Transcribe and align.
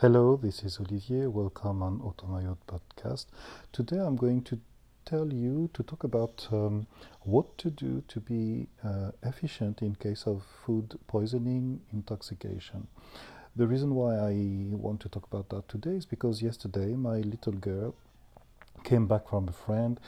Hello, 0.00 0.38
this 0.40 0.62
is 0.62 0.78
Olivier. 0.78 1.26
Welcome 1.26 1.82
on 1.82 1.98
Automayot 1.98 2.58
podcast. 2.68 3.26
Today 3.72 3.96
I'm 3.98 4.14
going 4.14 4.42
to 4.42 4.60
tell 5.04 5.32
you 5.32 5.70
to 5.74 5.82
talk 5.82 6.04
about 6.04 6.46
um, 6.52 6.86
what 7.22 7.58
to 7.58 7.68
do 7.68 8.04
to 8.06 8.20
be 8.20 8.68
uh, 8.84 9.10
efficient 9.24 9.82
in 9.82 9.96
case 9.96 10.22
of 10.24 10.44
food 10.64 10.96
poisoning 11.08 11.80
intoxication. 11.92 12.86
The 13.56 13.66
reason 13.66 13.92
why 13.96 14.14
I 14.14 14.34
want 14.70 15.00
to 15.00 15.08
talk 15.08 15.26
about 15.26 15.48
that 15.48 15.68
today 15.68 15.96
is 15.96 16.06
because 16.06 16.42
yesterday 16.42 16.94
my 16.94 17.16
little 17.16 17.54
girl 17.54 17.96
came 18.84 19.08
back 19.08 19.28
from 19.28 19.48
a 19.48 19.52
friend 19.52 19.98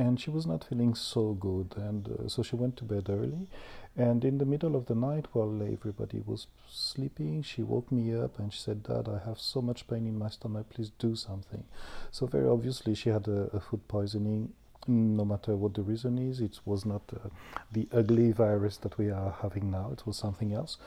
and 0.00 0.18
she 0.18 0.30
was 0.30 0.46
not 0.46 0.64
feeling 0.64 0.94
so 0.94 1.22
good 1.34 1.74
and 1.76 2.08
uh, 2.08 2.28
so 2.28 2.42
she 2.42 2.56
went 2.56 2.76
to 2.78 2.84
bed 2.84 3.06
early. 3.10 3.46
And 3.96 4.24
in 4.24 4.38
the 4.38 4.46
middle 4.46 4.76
of 4.76 4.86
the 4.86 4.94
night 4.94 5.26
while 5.32 5.62
everybody 5.62 6.22
was 6.24 6.46
sleeping 6.70 7.42
she 7.42 7.62
woke 7.62 7.92
me 7.92 8.14
up 8.14 8.38
and 8.38 8.52
she 8.52 8.60
said 8.60 8.84
dad 8.84 9.08
i 9.08 9.18
have 9.28 9.38
so 9.38 9.60
much 9.60 9.86
pain 9.88 10.06
in 10.06 10.18
my 10.18 10.30
stomach. 10.30 10.70
Please 10.70 10.90
do 10.98 11.14
something. 11.14 11.64
So 12.10 12.26
very 12.26 12.48
obviously 12.48 12.94
she 12.94 13.10
had 13.10 13.28
a, 13.28 13.40
a 13.52 13.60
food 13.60 13.86
poisoning. 13.88 14.52
No 14.86 15.24
matter 15.26 15.54
what 15.56 15.74
the 15.74 15.82
reason 15.82 16.18
is 16.18 16.40
it 16.40 16.58
was 16.64 16.86
not 16.86 17.02
uh, 17.12 17.28
the 17.70 17.86
ugly 17.92 18.32
virus 18.32 18.78
that 18.78 18.96
we 18.96 19.10
are 19.10 19.34
having 19.42 19.70
now. 19.70 19.90
It 19.92 20.06
was 20.06 20.16
something 20.16 20.54
else. 20.54 20.78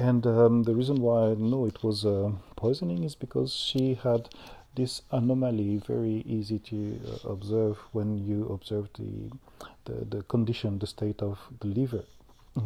And 0.00 0.26
um, 0.26 0.64
the 0.64 0.74
reason 0.74 0.96
why 0.96 1.30
i 1.30 1.34
know 1.34 1.64
it 1.66 1.82
was 1.84 2.04
uh, 2.04 2.30
poisoning 2.56 3.04
is 3.04 3.14
because 3.14 3.52
she 3.52 3.94
had 3.94 4.28
this 4.74 5.02
anomaly 5.10 5.82
very 5.86 6.22
easy 6.26 6.58
to 6.58 7.00
uh, 7.06 7.28
observe 7.30 7.78
when 7.92 8.18
you 8.18 8.48
observe 8.48 8.88
the, 8.94 9.30
the, 9.84 10.04
the 10.04 10.22
condition, 10.24 10.78
the 10.78 10.86
state 10.86 11.20
of 11.22 11.38
the 11.60 11.66
liver. 11.66 12.04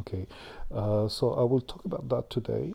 Okay, 0.01 0.27
uh, 0.73 1.09
so 1.09 1.33
I 1.35 1.43
will 1.43 1.61
talk 1.61 1.85
about 1.85 2.09
that 2.09 2.31
today, 2.31 2.73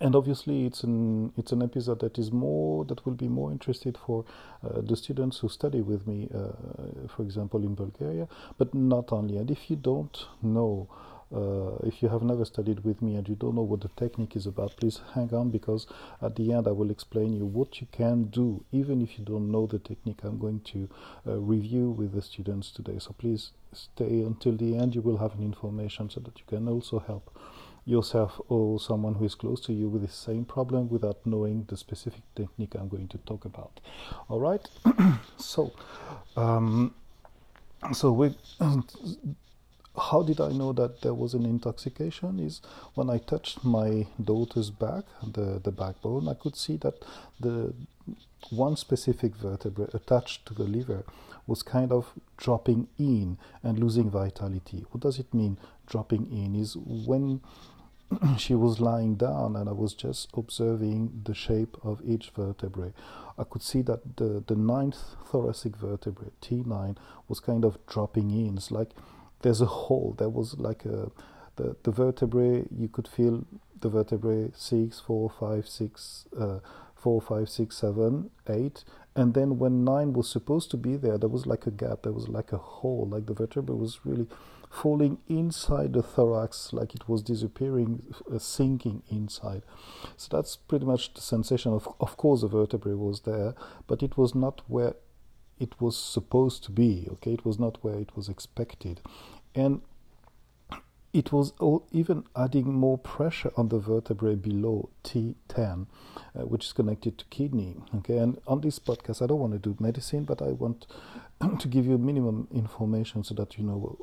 and 0.00 0.14
obviously 0.14 0.66
it's 0.66 0.82
an 0.84 1.32
it's 1.38 1.52
an 1.52 1.62
episode 1.62 2.00
that 2.00 2.18
is 2.18 2.30
more 2.30 2.84
that 2.84 3.06
will 3.06 3.14
be 3.14 3.28
more 3.28 3.50
interested 3.50 3.96
for 3.96 4.26
uh, 4.62 4.82
the 4.82 4.96
students 4.96 5.38
who 5.38 5.48
study 5.48 5.80
with 5.80 6.06
me, 6.06 6.28
uh, 6.34 7.08
for 7.08 7.22
example 7.22 7.62
in 7.62 7.74
Bulgaria, 7.74 8.28
but 8.58 8.74
not 8.74 9.12
only. 9.12 9.38
And 9.38 9.50
if 9.50 9.70
you 9.70 9.76
don't 9.76 10.26
know 10.42 10.88
uh, 11.34 11.76
if 11.84 12.02
you 12.02 12.08
have 12.08 12.22
never 12.22 12.44
studied 12.44 12.84
with 12.84 13.00
me 13.00 13.14
and 13.14 13.28
you 13.28 13.36
don't 13.36 13.54
know 13.54 13.62
what 13.62 13.80
the 13.80 13.88
technique 13.96 14.34
is 14.34 14.46
about, 14.46 14.76
please 14.76 15.00
hang 15.14 15.32
on 15.32 15.50
because 15.50 15.86
at 16.20 16.36
the 16.36 16.52
end 16.52 16.66
I 16.66 16.72
will 16.72 16.90
explain 16.90 17.32
you 17.32 17.46
what 17.46 17.80
you 17.80 17.86
can 17.92 18.24
do, 18.24 18.64
even 18.72 19.00
if 19.00 19.18
you 19.18 19.24
don't 19.24 19.50
know 19.50 19.66
the 19.66 19.78
technique 19.78 20.20
I'm 20.24 20.38
going 20.38 20.60
to 20.72 20.88
uh, 21.26 21.38
review 21.38 21.90
with 21.90 22.12
the 22.12 22.22
students 22.22 22.70
today. 22.70 22.98
So 22.98 23.14
please 23.16 23.52
stay 23.72 24.22
until 24.22 24.56
the 24.56 24.76
end. 24.76 24.94
You 24.94 25.02
will 25.02 25.18
have 25.18 25.34
an 25.34 25.44
information 25.44 26.10
so 26.10 26.20
that 26.20 26.38
you 26.38 26.44
can 26.48 26.68
also 26.68 26.98
help 26.98 27.36
yourself 27.84 28.40
or 28.48 28.78
someone 28.78 29.14
who 29.14 29.24
is 29.24 29.34
close 29.34 29.60
to 29.60 29.72
you 29.72 29.88
with 29.88 30.02
the 30.02 30.12
same 30.12 30.44
problem 30.44 30.88
without 30.88 31.24
knowing 31.24 31.64
the 31.68 31.76
specific 31.76 32.22
technique 32.34 32.74
I'm 32.74 32.88
going 32.88 33.08
to 33.08 33.18
talk 33.18 33.44
about. 33.44 33.80
All 34.28 34.40
right. 34.40 34.66
so, 35.36 35.72
um, 36.36 36.94
so 37.92 38.12
we 38.12 38.34
how 39.96 40.22
did 40.22 40.40
I 40.40 40.52
know 40.52 40.72
that 40.72 41.02
there 41.02 41.14
was 41.14 41.34
an 41.34 41.44
intoxication? 41.44 42.38
Is 42.38 42.60
when 42.94 43.10
I 43.10 43.18
touched 43.18 43.64
my 43.64 44.06
daughter's 44.22 44.70
back, 44.70 45.04
the, 45.22 45.60
the 45.62 45.72
backbone, 45.72 46.28
I 46.28 46.34
could 46.34 46.56
see 46.56 46.76
that 46.78 46.94
the 47.38 47.74
one 48.50 48.76
specific 48.76 49.34
vertebra 49.36 49.88
attached 49.92 50.46
to 50.46 50.54
the 50.54 50.64
liver 50.64 51.04
was 51.46 51.62
kind 51.62 51.92
of 51.92 52.12
dropping 52.36 52.86
in 52.98 53.36
and 53.62 53.78
losing 53.78 54.10
vitality. 54.10 54.84
What 54.90 55.02
does 55.02 55.18
it 55.18 55.32
mean, 55.34 55.58
dropping 55.86 56.30
in? 56.30 56.54
Is 56.54 56.76
when 56.76 57.40
she 58.38 58.54
was 58.54 58.80
lying 58.80 59.16
down 59.16 59.56
and 59.56 59.68
I 59.68 59.72
was 59.72 59.94
just 59.94 60.28
observing 60.34 61.22
the 61.24 61.34
shape 61.34 61.76
of 61.82 62.00
each 62.04 62.30
vertebrae. 62.30 62.92
I 63.38 63.44
could 63.44 63.62
see 63.62 63.82
that 63.82 64.16
the, 64.16 64.44
the 64.46 64.56
ninth 64.56 65.16
thoracic 65.26 65.76
vertebrae, 65.76 66.30
T9, 66.42 66.96
was 67.28 67.40
kind 67.40 67.64
of 67.64 67.78
dropping 67.86 68.30
in. 68.30 68.56
It's 68.56 68.70
like 68.70 68.90
there's 69.42 69.60
a 69.60 69.66
hole. 69.66 70.14
There 70.18 70.28
was 70.28 70.58
like 70.58 70.84
a 70.84 71.10
the, 71.56 71.76
the 71.82 71.90
vertebrae. 71.90 72.64
You 72.70 72.88
could 72.88 73.08
feel 73.08 73.44
the 73.80 73.88
vertebrae 73.88 74.50
six, 74.54 75.00
four, 75.00 75.30
five, 75.30 75.68
six, 75.68 76.26
uh, 76.38 76.60
four, 76.94 77.20
five, 77.20 77.48
six, 77.48 77.76
seven, 77.76 78.30
eight, 78.48 78.84
and 79.16 79.34
then 79.34 79.58
when 79.58 79.84
nine 79.84 80.12
was 80.12 80.28
supposed 80.28 80.70
to 80.70 80.76
be 80.76 80.96
there, 80.96 81.18
there 81.18 81.28
was 81.28 81.46
like 81.46 81.66
a 81.66 81.70
gap. 81.70 82.02
There 82.02 82.12
was 82.12 82.28
like 82.28 82.52
a 82.52 82.58
hole. 82.58 83.08
Like 83.10 83.26
the 83.26 83.34
vertebrae 83.34 83.74
was 83.74 84.00
really 84.04 84.26
falling 84.70 85.18
inside 85.28 85.92
the 85.92 86.02
thorax, 86.02 86.72
like 86.72 86.94
it 86.94 87.08
was 87.08 87.22
disappearing, 87.22 88.14
uh, 88.32 88.38
sinking 88.38 89.02
inside. 89.08 89.62
So 90.16 90.28
that's 90.36 90.56
pretty 90.56 90.86
much 90.86 91.12
the 91.14 91.20
sensation 91.20 91.72
of. 91.72 91.88
Of 91.98 92.16
course, 92.16 92.42
the 92.42 92.48
vertebrae 92.48 92.94
was 92.94 93.22
there, 93.22 93.54
but 93.86 94.02
it 94.02 94.16
was 94.16 94.34
not 94.34 94.62
where 94.68 94.94
it 95.60 95.80
was 95.80 95.96
supposed 95.96 96.64
to 96.64 96.72
be. 96.72 97.06
Okay, 97.12 97.34
it 97.34 97.44
was 97.44 97.58
not 97.58 97.78
where 97.84 97.98
it 97.98 98.16
was 98.16 98.28
expected, 98.28 99.00
and 99.54 99.82
it 101.12 101.32
was 101.32 101.52
all, 101.58 101.86
even 101.90 102.24
adding 102.36 102.72
more 102.72 102.96
pressure 102.96 103.50
on 103.56 103.68
the 103.68 103.78
vertebrae 103.78 104.36
below 104.36 104.90
T10, 105.04 105.86
uh, 106.34 106.46
which 106.46 106.66
is 106.66 106.72
connected 106.72 107.18
to 107.18 107.24
kidney. 107.26 107.76
Okay, 107.96 108.16
and 108.18 108.40
on 108.46 108.60
this 108.60 108.78
podcast, 108.78 109.20
I 109.20 109.26
don't 109.26 109.40
want 109.40 109.52
to 109.52 109.58
do 109.58 109.76
medicine, 109.80 110.24
but 110.24 110.40
I 110.40 110.52
want 110.52 110.86
to 111.58 111.68
give 111.68 111.86
you 111.86 111.98
minimum 111.98 112.48
information 112.52 113.24
so 113.24 113.34
that 113.34 113.58
you 113.58 113.64
know 113.64 113.98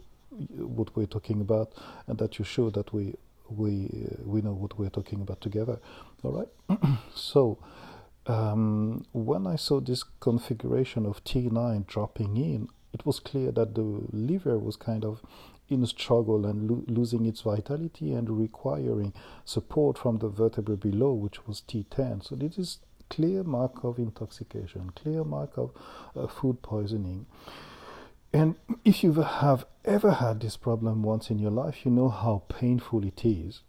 what 0.56 0.96
we're 0.96 1.06
talking 1.06 1.42
about, 1.42 1.74
and 2.08 2.18
that 2.20 2.38
you're 2.38 2.46
sure 2.46 2.72
that 2.72 2.94
we 2.94 3.16
we 3.50 4.10
uh, 4.12 4.24
we 4.26 4.42
know 4.42 4.54
what 4.54 4.78
we're 4.78 4.90
talking 4.90 5.22
about 5.22 5.42
together. 5.42 5.80
All 6.24 6.32
right, 6.32 7.00
so 7.16 7.58
um, 8.28 9.06
when 9.14 9.48
I 9.48 9.56
saw 9.56 9.80
this 9.80 10.04
configuration 10.20 11.06
of 11.06 11.24
T9 11.24 11.88
dropping 11.88 12.38
in, 12.38 12.70
it 12.94 13.06
was 13.06 13.20
clear 13.20 13.52
that 13.52 13.76
the 13.76 13.82
liver 14.12 14.58
was 14.58 14.76
kind 14.76 15.06
of 15.06 15.22
in 15.70 15.84
a 15.84 15.88
struggle 15.88 16.46
and 16.46 16.70
lo- 16.70 16.84
losing 16.88 17.26
its 17.26 17.42
vitality 17.42 18.14
and 18.14 18.30
requiring 18.30 19.14
support 19.46 19.98
from 19.98 20.20
the 20.20 20.30
vertebra 20.30 20.78
below, 20.78 21.14
which 21.14 21.46
was 21.48 21.62
T10. 21.62 22.24
So 22.26 22.36
this 22.36 22.58
is 22.58 22.80
clear 23.10 23.44
mark 23.44 23.84
of 23.84 23.98
intoxication, 23.98 24.92
clear 24.92 25.24
mark 25.24 25.58
of 25.58 25.72
uh, 26.16 26.28
food 26.28 26.62
poisoning. 26.62 27.26
And 28.34 28.56
if 28.84 29.04
you 29.04 29.14
have 29.14 29.66
ever 29.86 30.12
had 30.12 30.42
this 30.42 30.58
problem 30.58 31.02
once 31.02 31.30
in 31.30 31.40
your 31.40 31.52
life, 31.52 31.86
you 31.86 31.92
know 31.92 32.10
how 32.10 32.44
painful 32.50 33.04
it 33.06 33.24
is. 33.24 33.62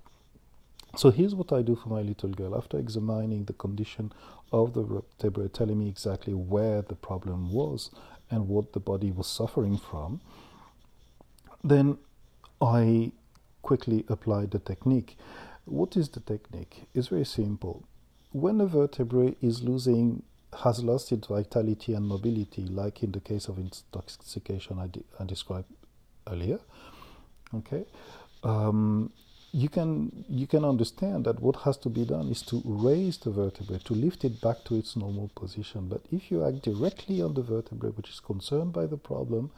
So 0.96 1.10
here's 1.10 1.34
what 1.34 1.52
I 1.52 1.62
do 1.62 1.76
for 1.76 1.90
my 1.90 2.02
little 2.02 2.30
girl. 2.30 2.56
After 2.56 2.78
examining 2.78 3.44
the 3.44 3.52
condition 3.52 4.12
of 4.52 4.72
the 4.72 4.82
vertebrae, 4.82 5.48
telling 5.48 5.78
me 5.78 5.88
exactly 5.88 6.34
where 6.34 6.82
the 6.82 6.94
problem 6.94 7.52
was 7.52 7.90
and 8.30 8.48
what 8.48 8.72
the 8.72 8.80
body 8.80 9.10
was 9.10 9.26
suffering 9.26 9.78
from, 9.78 10.20
then 11.62 11.98
I 12.60 13.12
quickly 13.62 14.04
applied 14.08 14.50
the 14.50 14.58
technique. 14.58 15.16
What 15.66 15.96
is 15.96 16.08
the 16.08 16.20
technique? 16.20 16.88
It's 16.94 17.08
very 17.08 17.24
simple. 17.24 17.84
When 18.32 18.60
a 18.60 18.66
vertebrae 18.66 19.36
is 19.40 19.62
losing, 19.62 20.22
has 20.62 20.82
lost 20.82 21.12
its 21.12 21.28
vitality 21.28 21.92
and 21.94 22.06
mobility, 22.06 22.62
like 22.66 23.02
in 23.02 23.12
the 23.12 23.20
case 23.20 23.48
of 23.48 23.58
intoxication 23.58 24.78
I, 24.78 24.86
de- 24.86 25.04
I 25.20 25.24
described 25.24 25.70
earlier, 26.26 26.58
okay, 27.54 27.84
um, 28.42 29.12
you 29.52 29.68
can 29.68 30.24
you 30.28 30.46
can 30.46 30.64
understand 30.64 31.24
that 31.24 31.40
what 31.40 31.56
has 31.56 31.76
to 31.78 31.88
be 31.88 32.04
done 32.04 32.28
is 32.28 32.42
to 32.42 32.60
raise 32.64 33.16
the 33.18 33.30
vertebrae 33.30 33.78
to 33.84 33.94
lift 33.94 34.24
it 34.24 34.40
back 34.40 34.62
to 34.64 34.74
its 34.74 34.94
normal 34.94 35.30
position 35.34 35.88
but 35.88 36.02
if 36.12 36.30
you 36.30 36.44
act 36.44 36.62
directly 36.62 37.22
on 37.22 37.34
the 37.34 37.42
vertebrae 37.42 37.90
which 37.90 38.10
is 38.10 38.20
concerned 38.20 38.72
by 38.72 38.84
the 38.84 38.96
problem 38.96 39.50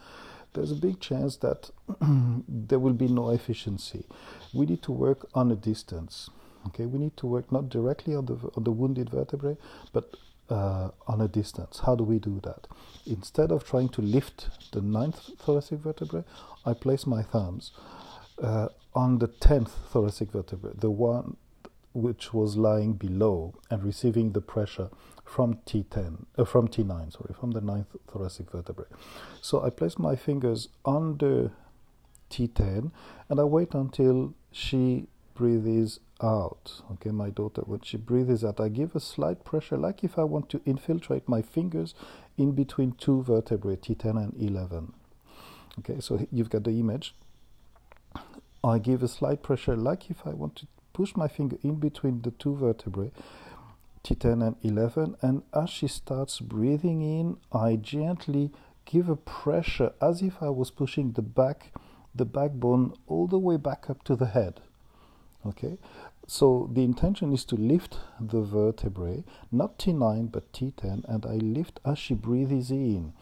there's 0.52 0.70
a 0.70 0.76
big 0.76 1.00
chance 1.00 1.36
that 1.36 1.70
there 2.48 2.78
will 2.78 2.92
be 2.92 3.08
no 3.08 3.30
efficiency 3.30 4.04
we 4.54 4.64
need 4.66 4.82
to 4.82 4.92
work 4.92 5.28
on 5.34 5.50
a 5.50 5.56
distance 5.56 6.30
okay 6.66 6.86
we 6.86 6.98
need 6.98 7.16
to 7.16 7.26
work 7.26 7.50
not 7.50 7.68
directly 7.68 8.14
on 8.14 8.26
the 8.26 8.34
on 8.56 8.62
the 8.62 8.72
wounded 8.72 9.10
vertebrae 9.10 9.56
but 9.92 10.14
uh, 10.50 10.90
on 11.06 11.20
a 11.20 11.28
distance. 11.28 11.80
How 11.86 11.94
do 11.94 12.02
we 12.02 12.18
do 12.18 12.40
that? 12.42 12.66
Instead 13.06 13.52
of 13.52 13.64
trying 13.64 13.88
to 13.90 14.02
lift 14.02 14.48
the 14.72 14.80
ninth 14.80 15.30
thoracic 15.38 15.78
vertebrae, 15.78 16.24
I 16.66 16.74
place 16.74 17.06
my 17.06 17.22
thumbs 17.22 17.70
uh, 18.42 18.68
on 18.94 19.18
the 19.18 19.28
10th 19.28 19.70
thoracic 19.90 20.32
vertebra, 20.32 20.72
the 20.74 20.90
one 20.90 21.36
which 21.92 22.32
was 22.32 22.56
lying 22.56 22.92
below 22.94 23.54
and 23.70 23.82
receiving 23.82 24.32
the 24.32 24.40
pressure 24.40 24.90
from 25.24 25.54
T10, 25.66 26.24
uh, 26.38 26.44
from 26.44 26.68
T9, 26.68 27.12
sorry, 27.12 27.34
from 27.38 27.52
the 27.52 27.60
ninth 27.60 27.96
thoracic 28.10 28.50
vertebrae. 28.50 28.86
So 29.40 29.62
I 29.62 29.70
place 29.70 29.98
my 29.98 30.16
fingers 30.16 30.68
under 30.84 31.52
T10 32.30 32.90
and 33.28 33.40
I 33.40 33.44
wait 33.44 33.74
until 33.74 34.34
she 34.52 35.06
breathes 35.34 36.00
out. 36.22 36.82
Okay, 36.92 37.10
my 37.10 37.30
daughter, 37.30 37.62
when 37.62 37.80
she 37.80 37.96
breathes 37.96 38.44
out, 38.44 38.60
I 38.60 38.68
give 38.68 38.94
a 38.94 39.00
slight 39.00 39.44
pressure, 39.44 39.76
like 39.76 40.04
if 40.04 40.18
I 40.18 40.24
want 40.24 40.48
to 40.50 40.60
infiltrate 40.64 41.28
my 41.28 41.42
fingers 41.42 41.94
in 42.36 42.52
between 42.52 42.92
two 42.92 43.22
vertebrae, 43.22 43.76
T10 43.76 44.16
and 44.16 44.34
11. 44.40 44.92
Okay, 45.78 46.00
so 46.00 46.26
you've 46.30 46.50
got 46.50 46.64
the 46.64 46.78
image. 46.78 47.14
I 48.62 48.78
give 48.78 49.02
a 49.02 49.08
slight 49.08 49.42
pressure, 49.42 49.76
like 49.76 50.10
if 50.10 50.26
I 50.26 50.30
want 50.30 50.56
to 50.56 50.66
push 50.92 51.16
my 51.16 51.28
finger 51.28 51.56
in 51.62 51.76
between 51.76 52.22
the 52.22 52.30
two 52.32 52.54
vertebrae 52.54 53.10
T10 54.04 54.46
and 54.46 54.56
11. 54.62 55.16
And 55.22 55.42
as 55.54 55.70
she 55.70 55.86
starts 55.86 56.40
breathing 56.40 57.02
in, 57.02 57.36
I 57.52 57.76
gently 57.76 58.50
give 58.84 59.08
a 59.08 59.16
pressure 59.16 59.92
as 60.00 60.22
if 60.22 60.42
I 60.42 60.50
was 60.50 60.70
pushing 60.70 61.12
the 61.12 61.22
back, 61.22 61.72
the 62.14 62.24
backbone 62.24 62.94
all 63.06 63.26
the 63.26 63.38
way 63.38 63.56
back 63.56 63.88
up 63.88 64.02
to 64.04 64.16
the 64.16 64.26
head. 64.26 64.60
Okay, 65.46 65.78
so 66.26 66.68
the 66.70 66.84
intention 66.84 67.32
is 67.32 67.46
to 67.46 67.54
lift 67.54 67.98
the 68.20 68.42
vertebrae, 68.42 69.24
not 69.50 69.78
T9 69.78 70.30
but 70.30 70.52
T10, 70.52 71.04
and 71.08 71.24
I 71.24 71.36
lift 71.36 71.80
as 71.84 71.98
she 71.98 72.12
breathes 72.12 72.70
in. 72.70 73.14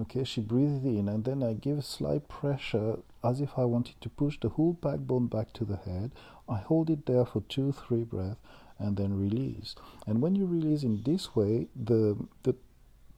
Okay, 0.00 0.24
she 0.24 0.40
breathes 0.40 0.84
in, 0.84 1.08
and 1.08 1.24
then 1.24 1.42
I 1.42 1.52
give 1.52 1.78
a 1.78 1.82
slight 1.82 2.26
pressure 2.28 2.98
as 3.22 3.40
if 3.40 3.56
I 3.56 3.64
wanted 3.64 4.00
to 4.00 4.08
push 4.08 4.38
the 4.40 4.48
whole 4.48 4.72
backbone 4.72 5.28
back 5.28 5.52
to 5.54 5.64
the 5.64 5.76
head. 5.76 6.10
I 6.48 6.56
hold 6.56 6.90
it 6.90 7.06
there 7.06 7.24
for 7.24 7.42
two, 7.42 7.70
three 7.72 8.02
breaths, 8.02 8.40
and 8.78 8.96
then 8.96 9.16
release. 9.16 9.76
And 10.04 10.20
when 10.20 10.34
you 10.34 10.46
release 10.46 10.82
in 10.82 11.02
this 11.04 11.36
way, 11.36 11.68
the 11.76 12.16
the 12.42 12.56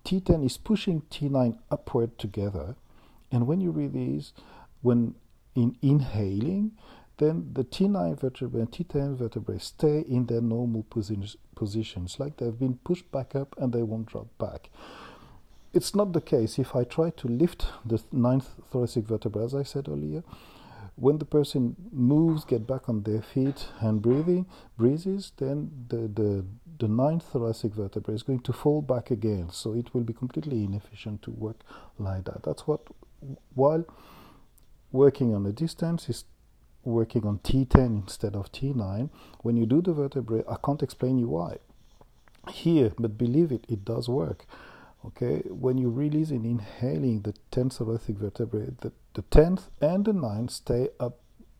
T10 0.05 0.45
is 0.45 0.59
pushing 0.59 1.03
T9 1.11 1.59
upward 1.71 2.19
together, 2.19 2.77
and 3.33 3.47
when 3.47 3.61
you 3.61 3.71
release, 3.71 4.33
when 4.83 5.15
in 5.55 5.77
inhaling, 5.81 6.73
then 7.17 7.51
the 7.55 7.65
T9 7.65 8.21
vertebrae 8.21 8.61
and 8.61 8.71
T10 8.71 9.17
vertebrae 9.17 9.59
stay 9.59 10.01
in 10.01 10.27
their 10.27 10.43
normal 10.43 10.85
posi- 10.91 11.37
positions, 11.55 12.21
like 12.21 12.37
they've 12.37 12.59
been 12.59 12.79
pushed 12.85 13.11
back 13.11 13.35
up 13.35 13.55
and 13.59 13.73
they 13.73 13.83
won't 13.83 14.07
drop 14.07 14.29
back. 14.39 14.69
It's 15.77 15.95
not 15.95 16.15
the 16.15 16.23
case 16.23 16.59
if 16.59 16.75
I 16.75 16.85
try 16.85 17.11
to 17.11 17.29
lift 17.29 17.67
the 17.85 18.03
ninth 18.11 18.49
thoracic 18.71 19.05
vertebra, 19.05 19.45
as 19.45 19.55
I 19.55 19.63
said 19.63 19.91
earlier. 19.91 20.23
When 20.95 21.19
the 21.19 21.27
person 21.27 21.77
moves, 21.93 22.47
get 22.47 22.67
back 22.67 22.89
on 22.89 23.03
their 23.03 23.21
feet 23.21 23.67
and 23.81 24.01
breathing, 24.01 24.47
breathes, 24.79 25.33
then 25.37 25.71
the, 25.89 26.09
the, 26.09 26.47
the 26.79 26.89
ninth 26.89 27.25
thoracic 27.25 27.75
vertebra 27.75 28.15
is 28.15 28.23
going 28.23 28.41
to 28.41 28.55
fall 28.55 28.81
back 28.81 29.11
again. 29.11 29.51
So 29.51 29.75
it 29.75 29.93
will 29.93 30.01
be 30.01 30.15
completely 30.15 30.65
inefficient 30.65 31.21
to 31.25 31.31
work 31.31 31.61
like 31.99 32.25
that. 32.25 32.43
That's 32.43 32.67
what, 32.67 32.81
while 33.55 33.85
working 34.93 35.35
on 35.35 35.45
a 35.45 35.53
distance, 35.53 36.09
is 36.09 36.25
working 36.85 37.27
on 37.27 37.41
T10 37.41 38.05
instead 38.05 38.35
of 38.35 38.51
T9. 38.51 39.11
When 39.43 39.59
you 39.59 39.67
do 39.67 39.83
the 39.83 39.93
vertebrae, 39.93 40.43
I 40.49 40.57
can't 40.65 40.83
explain 40.83 41.19
you 41.19 41.29
why 41.29 41.59
here, 42.51 42.93
but 42.99 43.19
believe 43.19 43.53
it, 43.53 43.67
it 43.69 43.85
does 43.85 44.09
work. 44.09 44.47
Okay, 45.09 45.43
when 45.49 45.79
you 45.79 45.89
release 45.89 46.31
and 46.31 46.45
inhaling 46.45 47.21
the 47.21 47.35
10th 47.53 47.75
thoracic 47.75 48.17
vertebrae, 48.17 48.71
the, 48.81 48.93
the 49.15 49.23
10th 49.23 49.69
and 49.81 50.05
the 50.05 50.13
9th 50.13 50.51
stay 50.51 50.89
up 50.99 51.19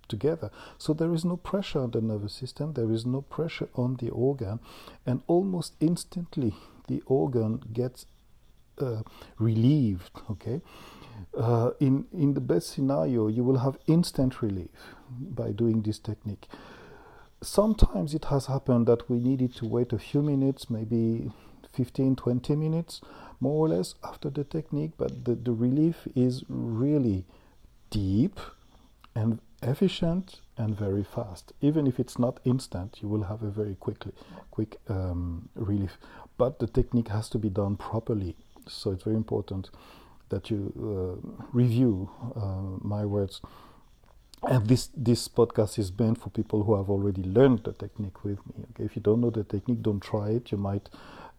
together. 0.09 0.51
So 0.79 0.93
there 0.93 1.13
is 1.15 1.25
no 1.25 1.37
pressure 1.37 1.81
on 1.81 1.93
the 1.93 2.01
nervous 2.01 2.33
system, 2.33 2.73
there 2.73 2.91
is 2.91 3.07
no 3.07 3.23
pressure 3.23 3.69
on 3.75 3.97
the 3.97 4.11
organ, 4.11 4.61
and 5.05 5.23
almost 5.27 5.75
instantly 5.81 6.55
the 6.89 7.03
organ 7.07 7.63
gets 7.73 8.07
uh, 8.79 9.03
relieved. 9.39 10.11
Okay, 10.31 10.61
uh, 11.37 11.71
in 11.81 12.07
in 12.13 12.35
the 12.35 12.41
best 12.41 12.71
scenario, 12.71 13.29
you 13.29 13.45
will 13.45 13.59
have 13.59 13.79
instant 13.87 14.43
relief 14.43 14.95
by 15.11 15.53
doing 15.53 15.83
this 15.83 15.99
technique. 15.99 16.49
Sometimes 17.43 18.15
it 18.15 18.27
has 18.27 18.47
happened 18.47 18.87
that 18.87 19.09
we 19.09 19.19
needed 19.19 19.55
to 19.57 19.67
wait 19.67 19.93
a 19.93 19.99
few 19.99 20.23
minutes, 20.23 20.71
maybe 20.71 21.31
15, 21.73 22.17
20 22.17 22.57
minutes 22.57 23.03
more 23.41 23.67
or 23.67 23.69
less 23.69 23.95
after 24.03 24.31
the 24.31 24.45
technique, 24.45 24.93
but 24.97 25.25
the, 25.25 25.35
the 25.35 25.53
relief 25.53 26.07
is 26.15 26.45
really 26.49 27.25
deep 27.91 28.41
and 29.15 29.41
efficient 29.63 30.41
and 30.57 30.77
very 30.77 31.05
fast. 31.05 31.53
Even 31.61 31.87
if 31.87 31.99
it's 31.99 32.19
not 32.19 32.41
instant, 32.45 32.99
you 33.03 33.09
will 33.09 33.25
have 33.25 33.43
a 33.43 33.51
very 33.51 33.75
quickly 33.75 34.13
quick 34.51 34.79
um, 34.89 35.49
relief. 35.55 35.99
But 36.39 36.59
the 36.59 36.67
technique 36.67 37.09
has 37.09 37.29
to 37.31 37.39
be 37.39 37.49
done 37.49 37.77
properly, 37.77 38.37
so 38.69 38.91
it's 38.91 39.05
very 39.05 39.17
important 39.17 39.71
that 40.29 40.51
you 40.51 40.73
uh, 40.77 41.47
review 41.53 42.11
uh, 42.35 42.85
my 42.87 43.05
words. 43.05 43.41
And 44.43 44.67
this 44.67 44.91
this 44.95 45.29
podcast 45.29 45.79
is 45.79 45.91
meant 45.99 46.21
for 46.21 46.31
people 46.31 46.65
who 46.65 46.77
have 46.77 46.91
already 46.91 47.23
learned 47.23 47.65
the 47.65 47.73
technique 47.73 48.23
with 48.23 48.39
me. 48.47 48.65
Okay, 48.71 48.85
if 48.85 48.95
you 48.95 49.03
don't 49.03 49.21
know 49.21 49.31
the 49.31 49.45
technique, 49.45 49.83
don't 49.83 50.01
try 50.01 50.29
it. 50.31 50.53
You 50.53 50.59
might 50.59 50.91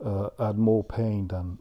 uh, 0.03 0.29
add 0.39 0.57
more 0.57 0.83
pain 0.83 1.27
than 1.27 1.59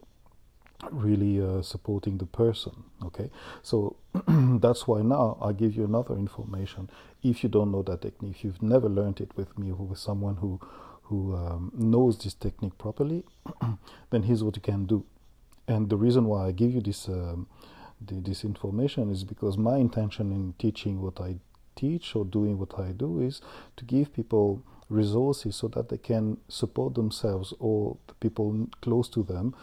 really 0.91 1.41
uh, 1.41 1.61
supporting 1.61 2.17
the 2.17 2.25
person 2.25 2.83
okay? 3.03 3.29
So 3.63 3.95
that's 4.27 4.87
why 4.87 5.01
now 5.01 5.37
i 5.41 5.51
give 5.51 5.75
you 5.75 5.85
another 5.85 6.15
information. 6.15 6.89
If 7.23 7.43
you 7.43 7.49
don't 7.49 7.71
know 7.71 7.83
that 7.83 8.01
technique 8.01 8.37
if 8.37 8.43
you've 8.43 8.61
never 8.61 8.89
learned 8.89 9.21
it 9.21 9.31
with 9.35 9.57
me 9.57 9.71
or 9.71 9.85
with 9.85 9.99
someone 9.99 10.37
who 10.37 10.59
who 11.03 11.35
um, 11.35 11.71
knows 11.73 12.17
this 12.17 12.33
technique 12.33 12.77
properly 12.77 13.23
then 14.09 14.23
here's 14.23 14.43
what 14.43 14.55
you 14.55 14.61
can 14.61 14.85
do. 14.85 15.05
And 15.67 15.89
the 15.89 15.97
reason 15.97 16.25
why 16.25 16.47
i 16.47 16.51
give 16.51 16.71
you 16.73 16.81
this 16.81 17.07
um, 17.07 17.47
the, 17.99 18.15
this 18.15 18.43
information 18.43 19.11
is 19.11 19.23
because 19.23 19.57
my 19.57 19.77
intention 19.77 20.31
in 20.31 20.53
teaching 20.59 21.01
what 21.01 21.19
i 21.19 21.35
teach 21.75 22.15
or 22.15 22.25
doing 22.25 22.57
what 22.57 22.79
i 22.79 22.91
do 22.91 23.21
is 23.21 23.41
to 23.75 23.85
give 23.85 24.13
people 24.13 24.61
resources 24.89 25.55
so 25.55 25.67
that 25.67 25.89
they 25.89 25.97
can 25.97 26.37
support 26.47 26.95
themselves 26.95 27.53
or 27.59 27.97
the 28.07 28.13
people 28.15 28.67
close 28.81 29.09
to 29.09 29.21
them 29.23 29.53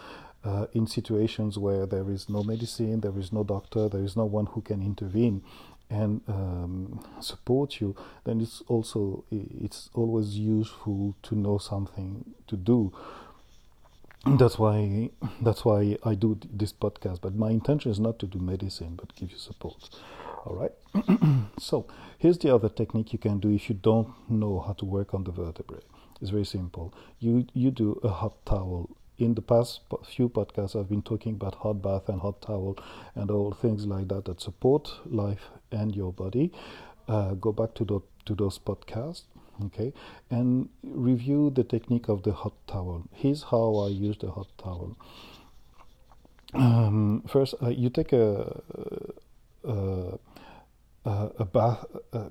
uh, 0.44 0.67
in 0.73 0.87
situations 0.87 1.58
where 1.58 1.87
there 1.87 2.11
is 2.11 2.29
no 2.29 2.43
medicine, 2.43 3.00
there 3.00 3.19
is 3.19 3.32
no 3.32 3.44
doctor, 3.44 3.88
there 3.88 4.02
is 4.02 4.17
no 4.17 4.25
one 4.25 4.46
who 4.46 4.61
can 4.61 4.82
intervene 4.82 5.43
and 5.91 6.20
um, 6.29 7.00
support 7.20 7.81
you, 7.81 7.94
then 8.25 8.41
it's 8.41 8.62
also 8.69 9.25
it's 9.31 9.91
always 9.94 10.37
useful 10.37 11.14
to 11.23 11.35
know 11.35 11.58
something 11.58 12.25
to 12.46 12.56
do. 12.56 12.93
That's 14.26 14.58
why 14.58 15.11
that's 15.41 15.64
why 15.64 15.99
I 16.05 16.14
do 16.14 16.38
this 16.52 16.73
podcast. 16.73 17.20
But 17.20 17.35
my 17.35 17.50
intention 17.50 17.90
is 17.90 18.00
not 18.00 18.19
to 18.20 18.26
do 18.26 18.38
medicine, 18.38 18.97
but 18.97 19.14
give 19.14 19.31
you 19.31 19.38
support. 19.38 19.90
All 20.47 20.56
right. 20.56 20.73
so 21.58 21.87
here's 22.19 22.38
the 22.38 22.55
other 22.55 22.69
technique 22.69 23.12
you 23.12 23.19
can 23.19 23.38
do 23.38 23.50
if 23.50 23.69
you 23.69 23.75
don't 23.75 24.08
know 24.29 24.61
how 24.61 24.73
to 24.75 24.85
work 24.85 25.14
on 25.14 25.25
the 25.25 25.31
vertebrae. 25.31 25.81
It's 26.20 26.31
very 26.31 26.44
simple. 26.44 26.94
You 27.19 27.47
you 27.52 27.70
do 27.70 28.00
a 28.02 28.08
hot 28.08 28.44
towel 28.47 28.90
in 29.19 29.34
the 29.34 29.43
past 29.43 29.81
few 30.05 30.28
podcasts, 30.28 30.78
I've 30.78 30.88
been 30.88 31.02
talking 31.02 31.34
about 31.34 31.55
hot 31.55 31.82
bath 31.82 32.08
and 32.08 32.20
hot 32.20 32.43
towel 32.43 32.76
and 33.14 33.31
all 33.31 33.52
things 33.52 33.87
like 33.87 34.08
that 34.08 34.25
that 34.25 34.40
support 34.40 34.90
life 35.06 35.50
and 35.70 35.94
your 35.94 36.12
body. 36.12 36.52
Uh, 37.06 37.34
go 37.34 37.52
back 37.52 37.75
to 37.75 37.84
the, 37.84 38.00
to 38.25 38.34
those 38.34 38.58
podcasts, 38.58 39.22
okay, 39.66 39.93
and 40.31 40.69
review 40.82 41.50
the 41.50 41.62
technique 41.62 42.08
of 42.08 42.22
the 42.22 42.32
hot 42.32 42.55
towel. 42.66 43.05
Here's 43.12 43.43
how 43.44 43.76
I 43.76 43.88
use 43.88 44.16
the 44.18 44.30
hot 44.30 44.49
towel. 44.59 44.97
Um, 46.54 47.23
first, 47.28 47.54
uh, 47.62 47.68
you 47.68 47.90
take 47.90 48.12
a 48.12 48.62
a, 49.64 50.18
a 51.04 51.44
bath. 51.44 51.85
a 52.12 52.30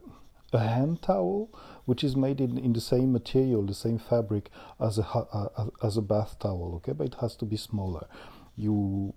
hand 0.59 1.01
towel, 1.01 1.49
which 1.85 2.03
is 2.03 2.15
made 2.15 2.39
in, 2.39 2.57
in 2.57 2.73
the 2.73 2.81
same 2.81 3.11
material, 3.11 3.65
the 3.65 3.73
same 3.73 3.99
fabric 3.99 4.49
as 4.79 4.97
a 4.97 5.03
uh, 5.03 5.67
as 5.81 5.97
a 5.97 6.01
bath 6.01 6.37
towel. 6.39 6.73
Okay, 6.77 6.93
but 6.93 7.07
it 7.07 7.15
has 7.21 7.35
to 7.37 7.45
be 7.45 7.57
smaller. 7.57 8.07
You 8.55 9.13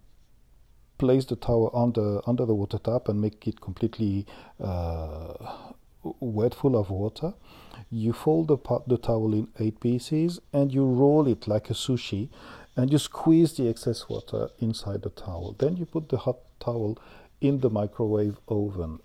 place 0.99 1.25
the 1.27 1.37
towel 1.37 1.71
under 1.75 2.21
under 2.29 2.47
the 2.47 2.55
water 2.55 2.79
tap 2.79 3.09
and 3.09 3.21
make 3.21 3.47
it 3.47 3.61
completely 3.61 4.27
uh, 4.63 5.35
wet, 6.21 6.55
full 6.55 6.77
of 6.77 6.91
water. 6.91 7.35
You 7.91 8.13
fold 8.13 8.49
the 8.49 8.59
the 8.87 8.99
towel 8.99 9.35
in 9.35 9.49
eight 9.59 9.81
pieces 9.81 10.41
and 10.53 10.73
you 10.73 10.85
roll 10.85 11.27
it 11.29 11.47
like 11.47 11.71
a 11.71 11.75
sushi, 11.75 12.31
and 12.77 12.91
you 12.91 12.99
squeeze 12.99 13.57
the 13.57 13.69
excess 13.69 14.09
water 14.09 14.49
inside 14.59 15.03
the 15.03 15.11
towel. 15.11 15.55
Then 15.59 15.77
you 15.77 15.87
put 15.87 16.09
the 16.09 16.19
hot 16.19 16.39
towel 16.61 16.99
in 17.41 17.61
the 17.61 17.71
microwave 17.71 18.39
oven 18.49 19.01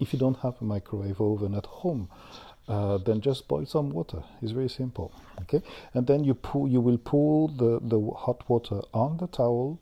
if 0.00 0.12
you 0.12 0.18
don't 0.18 0.38
have 0.38 0.54
a 0.60 0.64
microwave 0.64 1.20
oven 1.20 1.54
at 1.54 1.66
home, 1.66 2.08
uh, 2.68 2.98
then 2.98 3.20
just 3.20 3.46
boil 3.48 3.64
some 3.66 3.90
water. 3.90 4.22
It's 4.42 4.52
very 4.52 4.68
simple. 4.68 5.12
Okay, 5.42 5.62
and 5.94 6.06
then 6.06 6.24
you 6.24 6.34
pour, 6.34 6.68
you 6.68 6.80
will 6.80 6.98
pour 6.98 7.48
the, 7.48 7.78
the 7.82 8.00
hot 8.16 8.48
water 8.48 8.80
on 8.92 9.18
the 9.18 9.28
towel, 9.28 9.80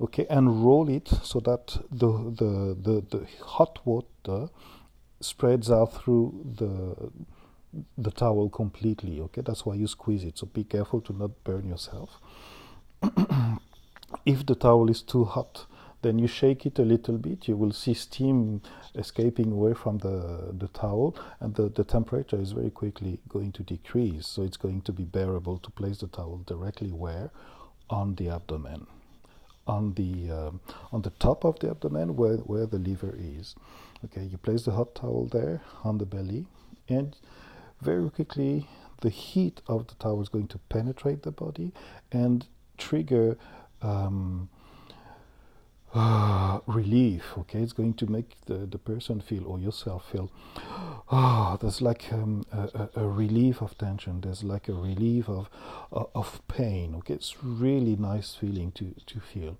okay, 0.00 0.26
and 0.28 0.64
roll 0.64 0.88
it 0.88 1.08
so 1.22 1.40
that 1.40 1.78
the 1.90 2.06
the 2.08 2.76
the, 2.80 3.04
the 3.10 3.26
hot 3.42 3.78
water 3.84 4.50
spreads 5.20 5.70
out 5.70 5.94
through 5.94 6.44
the 6.58 7.10
the 7.96 8.10
towel 8.10 8.48
completely. 8.50 9.20
Okay, 9.20 9.42
that's 9.42 9.64
why 9.64 9.74
you 9.74 9.86
squeeze 9.86 10.24
it. 10.24 10.38
So 10.38 10.46
be 10.46 10.64
careful 10.64 11.00
to 11.02 11.12
not 11.12 11.44
burn 11.44 11.68
yourself. 11.68 12.20
if 14.26 14.44
the 14.46 14.54
towel 14.54 14.90
is 14.90 15.02
too 15.02 15.24
hot, 15.24 15.66
then 16.02 16.18
you 16.18 16.28
shake 16.28 16.64
it 16.64 16.78
a 16.78 16.82
little 16.82 17.18
bit, 17.18 17.48
you 17.48 17.56
will 17.56 17.72
see 17.72 17.94
steam 17.94 18.62
escaping 18.94 19.52
away 19.52 19.74
from 19.74 19.98
the, 19.98 20.54
the 20.56 20.68
towel, 20.68 21.16
and 21.40 21.54
the, 21.54 21.68
the 21.68 21.84
temperature 21.84 22.40
is 22.40 22.52
very 22.52 22.70
quickly 22.70 23.20
going 23.28 23.52
to 23.52 23.62
decrease. 23.62 24.26
So 24.26 24.42
it's 24.42 24.56
going 24.56 24.82
to 24.82 24.92
be 24.92 25.04
bearable 25.04 25.58
to 25.58 25.70
place 25.70 25.98
the 25.98 26.06
towel 26.06 26.42
directly 26.46 26.90
where? 26.92 27.30
On 27.90 28.14
the 28.14 28.28
abdomen. 28.28 28.86
On 29.66 29.92
the 29.94 30.30
um, 30.30 30.60
on 30.92 31.02
the 31.02 31.10
top 31.10 31.44
of 31.44 31.58
the 31.58 31.70
abdomen 31.70 32.16
where, 32.16 32.36
where 32.38 32.64
the 32.64 32.78
liver 32.78 33.14
is. 33.18 33.54
Okay, 34.04 34.22
you 34.22 34.38
place 34.38 34.64
the 34.64 34.72
hot 34.72 34.94
towel 34.94 35.26
there 35.26 35.60
on 35.84 35.98
the 35.98 36.06
belly, 36.06 36.46
and 36.88 37.16
very 37.80 38.08
quickly 38.08 38.66
the 39.00 39.10
heat 39.10 39.60
of 39.66 39.86
the 39.88 39.94
towel 39.96 40.22
is 40.22 40.28
going 40.28 40.48
to 40.48 40.58
penetrate 40.70 41.22
the 41.22 41.30
body 41.30 41.72
and 42.10 42.46
trigger 42.78 43.36
um, 43.82 44.48
uh, 45.94 46.60
relief. 46.66 47.32
Okay, 47.38 47.60
it's 47.60 47.72
going 47.72 47.94
to 47.94 48.06
make 48.06 48.36
the, 48.46 48.66
the 48.66 48.78
person 48.78 49.20
feel 49.20 49.46
or 49.46 49.58
yourself 49.58 50.10
feel. 50.10 50.30
Oh, 51.10 51.56
there's 51.60 51.80
like 51.80 52.12
um, 52.12 52.44
a, 52.52 52.88
a, 52.96 53.08
relief 53.08 53.62
of 53.62 53.76
tension. 53.78 54.20
There's 54.20 54.44
like 54.44 54.68
a 54.68 54.74
relief 54.74 55.28
of 55.28 55.48
uh, 55.92 56.04
of 56.14 56.46
pain. 56.48 56.94
Okay, 56.96 57.14
it's 57.14 57.42
really 57.42 57.96
nice 57.96 58.34
feeling 58.34 58.72
to 58.72 58.94
to 59.06 59.20
feel. 59.20 59.56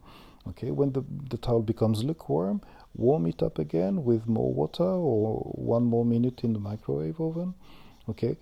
Okay, 0.48 0.70
when 0.70 0.92
the 0.92 1.02
the 1.30 1.38
towel 1.38 1.62
becomes 1.62 2.04
lukewarm, 2.04 2.60
warm 2.94 3.26
it 3.26 3.42
up 3.42 3.58
again 3.58 4.04
with 4.04 4.26
more 4.26 4.52
water 4.52 4.84
or 4.84 5.38
one 5.54 5.84
more 5.84 6.04
minute 6.04 6.44
in 6.44 6.52
the 6.52 6.58
microwave 6.58 7.20
oven. 7.20 7.54
Okay, 8.08 8.36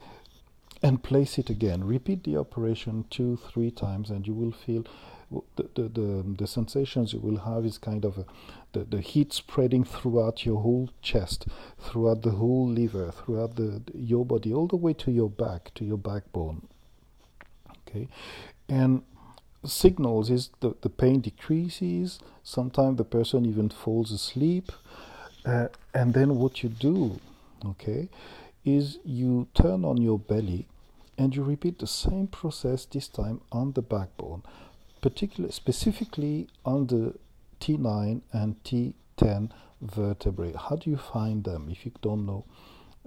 and 0.83 1.02
place 1.02 1.38
it 1.38 1.50
again. 1.50 1.85
Repeat 1.85 2.25
the 2.25 2.37
operation 2.37 3.05
two, 3.11 3.38
three 3.49 3.71
times, 3.71 4.11
and 4.11 4.26
you 4.26 4.35
will 4.35 4.52
feel 4.52 4.85
the, 5.30 5.88
the, 5.88 6.25
the, 6.38 6.47
sensations 6.47 7.12
you 7.12 7.18
will 7.18 7.38
have 7.38 7.64
is 7.64 7.78
kind 7.78 8.04
of 8.04 8.18
a, 8.18 8.25
the, 8.73 8.85
the 8.85 9.00
heat 9.00 9.33
spreading 9.33 9.85
throughout 9.85 10.47
your 10.47 10.61
whole 10.61 10.90
chest, 11.02 11.47
throughout 11.78 12.23
the 12.23 12.33
whole 12.33 12.68
liver, 12.68 13.11
throughout 13.11 13.56
the, 13.56 13.83
your 13.95 14.25
body, 14.25 14.52
all 14.52 14.66
the 14.66 14.76
way 14.76 14.92
to 14.92 15.11
your 15.11 15.30
back, 15.30 15.73
to 15.75 15.85
your 15.85 15.99
backbone. 15.99 16.68
Okay, 17.88 18.09
and 18.68 19.02
signals 19.64 20.30
is 20.30 20.50
the, 20.61 20.75
the 20.83 20.90
pain 20.90 21.21
decreases. 21.21 22.21
Sometimes 22.45 22.97
the 22.97 23.04
person 23.04 23.45
even 23.47 23.68
falls 23.68 24.12
asleep, 24.12 24.71
uh, 25.45 25.68
and 25.92 26.14
then 26.14 26.37
what 26.37 26.62
you 26.62 26.68
do, 26.68 27.18
okay, 27.64 28.09
is 28.64 28.99
you 29.04 29.49
turn 29.54 29.85
on 29.85 29.97
your 29.97 30.18
belly 30.18 30.66
and 31.18 31.35
you 31.35 31.42
repeat 31.42 31.78
the 31.78 31.87
same 31.87 32.26
process 32.26 32.85
this 32.85 33.09
time 33.09 33.40
on 33.50 33.73
the 33.73 33.83
backbone 33.83 34.42
particularly 35.07 35.53
specifically 35.53 36.49
on 36.65 36.89
the 36.89 37.15
T9 37.61 38.23
and 38.33 38.57
T10 38.65 39.53
vertebrae. 39.81 40.53
How 40.59 40.75
do 40.75 40.91
you 40.91 40.97
find 40.97 41.45
them 41.45 41.69
if 41.71 41.87
you 41.87 41.93
don't 42.03 42.27
know 42.27 42.45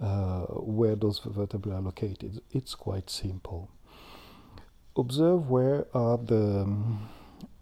uh, 0.01 0.44
where 0.62 0.96
those 0.96 1.20
vertebrae 1.20 1.74
are 1.74 1.82
located? 1.82 2.41
It's 2.51 2.74
quite 2.74 3.10
simple. 3.10 3.70
Observe 4.96 5.50
where 5.50 5.88
are 5.94 6.18
the 6.18 6.74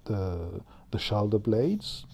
the 0.06 0.62
the 0.92 1.00
shoulder 1.00 1.40
blades. 1.40 2.06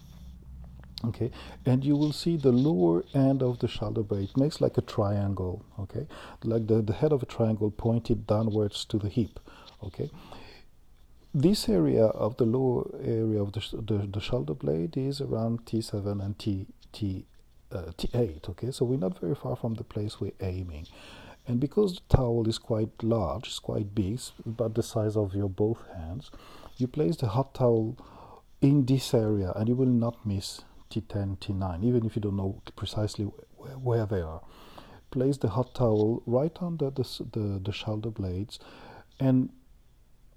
Okay, 1.03 1.29
and 1.65 1.83
you 1.83 1.97
will 1.97 2.13
see 2.13 2.37
the 2.37 2.53
lower 2.53 3.03
end 3.13 3.43
of 3.43 3.59
the 3.59 3.67
shoulder 3.67 4.01
blade 4.01 4.29
it 4.29 4.37
makes 4.37 4.61
like 4.61 4.77
a 4.77 4.81
triangle. 4.95 5.65
Okay, 5.77 6.07
like 6.45 6.67
the, 6.67 6.81
the 6.81 6.93
head 6.93 7.11
of 7.11 7.21
a 7.21 7.25
triangle 7.25 7.69
pointed 7.69 8.25
downwards 8.25 8.85
to 8.85 8.97
the 8.97 9.09
hip. 9.09 9.41
Okay, 9.83 10.09
this 11.33 11.67
area 11.67 12.05
of 12.05 12.37
the 12.37 12.45
lower 12.45 12.85
area 13.01 13.41
of 13.41 13.53
the, 13.53 13.59
the, 13.81 14.07
the, 14.07 14.21
shoulder 14.21 14.53
blade 14.53 14.95
is 14.95 15.19
around 15.19 15.65
T7 15.65 16.23
and 16.23 16.37
T, 16.37 16.67
T, 16.91 17.25
uh, 17.71 17.91
T8. 17.97 18.49
Okay, 18.49 18.71
so 18.71 18.85
we're 18.85 18.99
not 18.99 19.19
very 19.19 19.33
far 19.33 19.55
from 19.55 19.73
the 19.73 19.83
place 19.83 20.21
we're 20.21 20.31
aiming. 20.41 20.87
And 21.47 21.59
because 21.59 21.95
the 21.95 22.17
towel 22.17 22.47
is 22.47 22.59
quite 22.59 22.91
large, 23.01 23.47
it's 23.47 23.59
quite 23.59 23.95
big, 23.95 24.13
it's 24.13 24.31
about 24.45 24.75
the 24.75 24.83
size 24.83 25.17
of 25.17 25.33
your 25.33 25.49
both 25.49 25.79
hands, 25.95 26.29
you 26.77 26.87
place 26.87 27.17
the 27.17 27.29
hot 27.29 27.55
towel 27.55 27.97
in 28.61 28.85
this 28.85 29.13
area 29.13 29.51
and 29.55 29.67
you 29.67 29.75
will 29.75 29.85
not 29.87 30.25
miss 30.25 30.61
T10, 30.91 31.39
T9, 31.39 31.83
even 31.83 32.05
if 32.05 32.15
you 32.15 32.21
don't 32.21 32.37
know 32.37 32.61
precisely 32.75 33.25
where, 33.57 33.71
where 33.71 34.05
they 34.05 34.21
are. 34.21 34.41
Place 35.09 35.37
the 35.37 35.49
hot 35.49 35.73
towel 35.73 36.21
right 36.25 36.55
under 36.61 36.91
the, 36.91 37.03
the, 37.31 37.59
the 37.63 37.71
shoulder 37.71 38.09
blades 38.09 38.59
and 39.19 39.49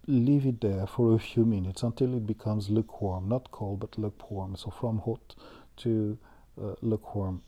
leave 0.07 0.47
it 0.47 0.61
there 0.61 0.87
for 0.87 1.15
a 1.15 1.19
few 1.19 1.45
minutes 1.45 1.83
until 1.83 2.15
it 2.15 2.27
becomes 2.27 2.71
lukewarm, 2.71 3.29
not 3.29 3.51
cold 3.51 3.81
but 3.81 3.99
lukewarm. 3.99 4.57
So 4.57 4.71
from 4.71 4.99
hot 4.99 5.35
to 5.79 6.19
uh, 6.61 6.75
lukewarm. 6.81 7.43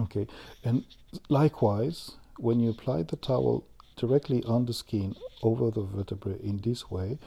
Okay, 0.00 0.26
and 0.64 0.84
likewise, 1.28 2.16
when 2.38 2.58
you 2.58 2.70
apply 2.70 3.04
the 3.04 3.16
towel 3.16 3.64
directly 3.96 4.42
on 4.44 4.66
the 4.66 4.72
skin 4.72 5.14
over 5.42 5.70
the 5.70 5.84
vertebrae 5.84 6.38
in 6.42 6.58
this 6.58 6.90
way, 6.90 7.18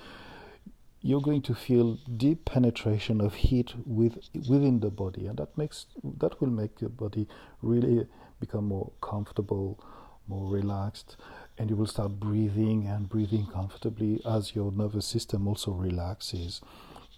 you're 1.01 1.21
going 1.21 1.41
to 1.43 1.55
feel 1.55 1.97
deep 2.17 2.43
penetration 2.43 3.21
of 3.21 3.35
heat 3.35 3.73
with, 3.85 4.17
within 4.49 4.81
the 4.81 4.89
body, 4.89 5.27
and 5.27 5.37
that 5.37 5.57
makes 5.57 5.85
that 6.03 6.41
will 6.41 6.49
make 6.49 6.81
your 6.81 6.89
body 6.89 7.27
really 7.61 8.05
become 8.41 8.65
more 8.65 8.91
comfortable, 9.01 9.79
more 10.27 10.51
relaxed, 10.51 11.15
and 11.57 11.69
you 11.69 11.75
will 11.75 11.87
start 11.87 12.19
breathing 12.19 12.85
and 12.87 13.09
breathing 13.09 13.47
comfortably 13.47 14.21
as 14.25 14.55
your 14.55 14.71
nervous 14.71 15.05
system 15.05 15.47
also 15.47 15.71
relaxes. 15.71 16.61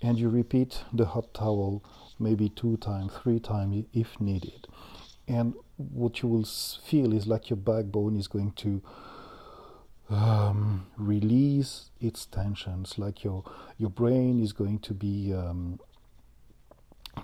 And 0.01 0.17
you 0.17 0.29
repeat 0.29 0.83
the 0.93 1.05
hot 1.05 1.33
towel 1.33 1.83
maybe 2.19 2.49
two 2.49 2.77
times, 2.77 3.11
three 3.21 3.39
times 3.39 3.85
if 3.93 4.19
needed. 4.19 4.67
And 5.27 5.53
what 5.77 6.21
you 6.21 6.29
will 6.29 6.45
feel 6.45 7.13
is 7.13 7.27
like 7.27 7.49
your 7.49 7.57
backbone 7.57 8.17
is 8.17 8.27
going 8.27 8.53
to 8.53 8.81
um, 10.09 10.87
release 10.97 11.91
its 11.99 12.25
tensions, 12.25 12.97
like 12.97 13.23
your 13.23 13.43
your 13.77 13.89
brain 13.89 14.41
is 14.41 14.53
going 14.53 14.79
to 14.79 14.93
be 14.93 15.33
um, 15.33 15.79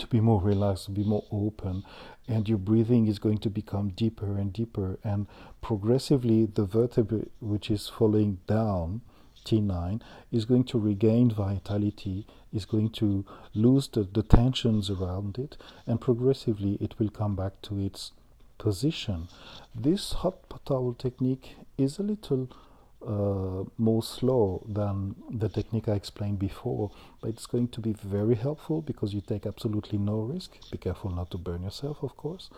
to 0.00 0.06
be 0.06 0.20
more 0.20 0.40
relaxed, 0.40 0.86
to 0.86 0.90
be 0.90 1.04
more 1.04 1.24
open, 1.30 1.84
and 2.28 2.48
your 2.48 2.58
breathing 2.58 3.06
is 3.06 3.18
going 3.18 3.38
to 3.38 3.50
become 3.50 3.90
deeper 3.90 4.36
and 4.36 4.52
deeper. 4.52 4.98
And 5.04 5.26
progressively, 5.60 6.46
the 6.46 6.64
vertebra 6.64 7.22
which 7.40 7.70
is 7.70 7.88
falling 7.88 8.38
down, 8.46 9.02
T9, 9.44 10.00
is 10.32 10.44
going 10.44 10.64
to 10.64 10.78
regain 10.78 11.30
vitality, 11.30 12.26
is 12.52 12.64
going 12.64 12.90
to 12.90 13.24
lose 13.54 13.88
the, 13.88 14.02
the 14.02 14.22
tensions 14.22 14.90
around 14.90 15.38
it, 15.38 15.56
and 15.86 16.00
progressively 16.00 16.78
it 16.80 16.98
will 16.98 17.10
come 17.10 17.36
back 17.36 17.60
to 17.62 17.78
its 17.78 18.12
position. 18.58 19.28
This 19.74 20.12
hot 20.14 20.38
towel 20.64 20.94
technique 20.94 21.56
is 21.78 21.98
a 21.98 22.02
little 22.02 22.48
uh, 23.06 23.64
more 23.78 24.02
slow 24.02 24.64
than 24.68 25.14
the 25.30 25.48
technique 25.48 25.88
I 25.88 25.92
explained 25.92 26.38
before, 26.38 26.90
but 27.20 27.30
it's 27.30 27.46
going 27.46 27.68
to 27.68 27.80
be 27.80 27.92
very 27.92 28.34
helpful 28.34 28.82
because 28.82 29.12
you 29.12 29.20
take 29.20 29.46
absolutely 29.46 29.98
no 29.98 30.20
risk. 30.20 30.58
Be 30.70 30.78
careful 30.78 31.10
not 31.10 31.30
to 31.32 31.38
burn 31.38 31.62
yourself, 31.62 32.02
of 32.02 32.16
course. 32.16 32.50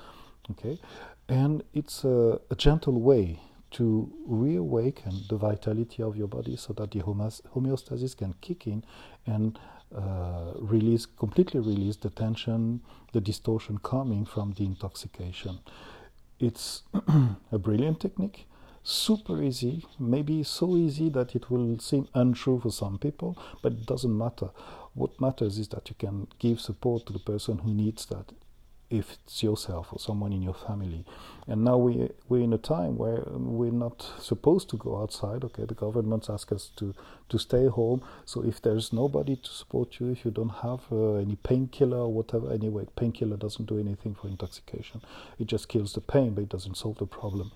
Okay, 0.51 0.81
and 1.29 1.63
it's 1.75 2.05
a, 2.05 2.41
a 2.51 2.55
gentle 2.55 3.01
way 3.01 3.41
to 3.73 4.11
reawaken 4.27 5.13
the 5.29 5.37
vitality 5.37 6.03
of 6.03 6.17
your 6.17 6.29
body 6.29 6.57
so 6.57 6.73
that 6.73 6.91
the 6.93 7.01
homeostasis 7.01 8.17
can 8.17 8.35
kick 8.41 8.67
in 8.67 8.83
and 9.27 9.59
uh, 9.95 10.53
release 10.57 11.07
completely 11.07 11.61
release 11.61 11.97
the 11.97 12.11
tension, 12.11 12.81
the 13.13 13.21
distortion 13.21 13.79
coming 13.79 14.25
from 14.25 14.53
the 14.53 14.65
intoxication. 14.65 15.59
It's 16.41 16.83
a 17.53 17.59
brilliant 17.59 18.01
technique 18.01 18.47
super 18.89 19.43
easy, 19.43 19.85
maybe 19.99 20.43
so 20.43 20.75
easy 20.77 21.11
that 21.11 21.35
it 21.35 21.51
will 21.51 21.79
seem 21.79 22.09
untrue 22.15 22.59
for 22.59 22.71
some 22.71 22.99
people, 22.99 23.37
but 23.63 23.73
it 23.73 23.87
doesn't 23.87 24.17
matter. 24.17 24.49
What 24.95 25.21
matters 25.21 25.59
is 25.59 25.69
that 25.69 25.91
you 25.91 25.95
can 25.99 26.27
give 26.39 26.59
support 26.61 27.05
to 27.07 27.13
the 27.13 27.19
person 27.19 27.59
who 27.59 27.75
needs 27.75 28.07
that, 28.07 28.33
if 28.89 29.13
it's 29.13 29.43
yourself 29.43 29.89
or 29.93 29.99
someone 29.99 30.33
in 30.33 30.41
your 30.41 30.55
family. 30.55 31.05
And 31.47 31.65
now 31.65 31.77
we, 31.77 32.09
we're 32.31 32.43
in 32.43 32.55
a 32.55 32.59
time 32.59 32.97
where 32.97 33.23
we're 33.27 33.71
not 33.71 34.11
supposed 34.19 34.71
to 34.71 34.79
go 34.79 35.03
outside. 35.03 35.45
Okay, 35.45 35.67
the 35.67 35.75
governments 35.75 36.31
ask 36.31 36.51
us 36.53 36.71
to, 36.77 36.95
to 37.29 37.39
stay 37.39 37.67
home. 37.67 38.03
So 38.25 38.43
if 38.43 38.63
there's 38.63 38.91
nobody 38.91 39.37
to 39.37 39.51
support 39.51 40.01
you, 40.01 40.11
if 40.11 40.25
you 40.25 40.31
don't 40.31 40.49
have 40.49 40.81
uh, 40.91 41.15
any 41.17 41.37
painkiller 41.37 41.99
or 41.99 42.13
whatever, 42.13 42.51
anyway, 42.51 42.87
painkiller 42.97 43.37
doesn't 43.37 43.67
do 43.67 43.79
anything 43.79 44.15
for 44.15 44.29
intoxication. 44.29 45.03
It 45.39 45.47
just 45.47 45.69
kills 45.69 45.93
the 45.93 46.01
pain, 46.01 46.33
but 46.33 46.45
it 46.45 46.49
doesn't 46.49 46.79
solve 46.79 46.97
the 46.97 47.07
problem. 47.07 47.53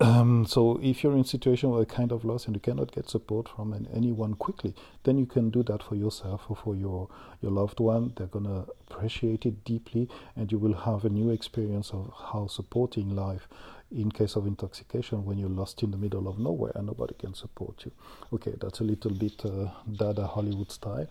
Um, 0.00 0.44
so 0.44 0.80
if 0.82 1.02
you're 1.02 1.12
in 1.12 1.20
a 1.20 1.24
situation 1.24 1.70
where 1.70 1.84
kind 1.84 2.10
of 2.10 2.24
loss 2.24 2.46
and 2.46 2.56
you 2.56 2.60
cannot 2.60 2.92
get 2.92 3.08
support 3.08 3.48
from 3.48 3.72
an, 3.72 3.88
anyone 3.94 4.34
quickly, 4.34 4.74
then 5.04 5.18
you 5.18 5.26
can 5.26 5.50
do 5.50 5.62
that 5.64 5.82
for 5.82 5.94
yourself 5.94 6.42
or 6.48 6.56
for 6.56 6.74
your, 6.74 7.08
your 7.40 7.52
loved 7.52 7.78
one. 7.78 8.12
They're 8.16 8.26
going 8.26 8.46
to 8.46 8.66
appreciate 8.90 9.46
it 9.46 9.64
deeply 9.64 10.08
and 10.34 10.50
you 10.50 10.58
will 10.58 10.74
have 10.74 11.04
a 11.04 11.08
new 11.08 11.30
experience 11.30 11.90
of 11.92 12.12
how 12.32 12.48
supporting 12.48 13.14
life 13.14 13.48
in 13.92 14.10
case 14.10 14.34
of 14.34 14.46
intoxication 14.46 15.24
when 15.24 15.38
you're 15.38 15.48
lost 15.48 15.82
in 15.84 15.92
the 15.92 15.96
middle 15.96 16.26
of 16.26 16.38
nowhere 16.40 16.72
and 16.74 16.86
nobody 16.86 17.14
can 17.14 17.32
support 17.32 17.84
you. 17.84 17.92
Okay, 18.32 18.54
that's 18.60 18.80
a 18.80 18.84
little 18.84 19.12
bit 19.12 19.44
uh, 19.44 19.68
Dada 19.92 20.26
Hollywood 20.26 20.72
style. 20.72 21.06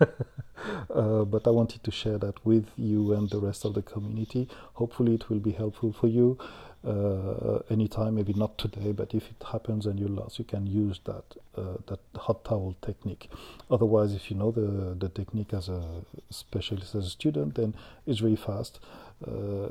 uh, 0.92 1.24
but 1.24 1.46
I 1.46 1.50
wanted 1.50 1.84
to 1.84 1.92
share 1.92 2.18
that 2.18 2.44
with 2.44 2.66
you 2.76 3.12
and 3.12 3.30
the 3.30 3.38
rest 3.38 3.64
of 3.64 3.74
the 3.74 3.82
community. 3.82 4.48
Hopefully, 4.72 5.14
it 5.14 5.30
will 5.30 5.38
be 5.38 5.52
helpful 5.52 5.92
for 5.92 6.08
you 6.08 6.36
uh, 6.86 7.60
anytime, 7.70 8.16
maybe 8.16 8.34
not 8.34 8.58
today, 8.58 8.92
but 8.92 9.14
if 9.14 9.24
it 9.30 9.46
happens 9.52 9.86
and 9.86 9.98
you 9.98 10.06
lost, 10.06 10.38
you 10.38 10.44
can 10.44 10.66
use 10.66 11.00
that 11.04 11.24
uh, 11.56 11.78
that 11.86 12.00
hot 12.16 12.44
towel 12.44 12.76
technique. 12.82 13.30
Otherwise, 13.70 14.14
if 14.14 14.30
you 14.30 14.36
know 14.36 14.50
the 14.50 14.94
the 14.98 15.08
technique 15.08 15.54
as 15.54 15.68
a 15.68 15.82
specialist 16.30 16.94
as 16.94 17.06
a 17.06 17.10
student, 17.10 17.54
then 17.54 17.74
it's 18.06 18.20
very 18.20 18.36
fast. 18.36 18.80
Uh, 19.26 19.68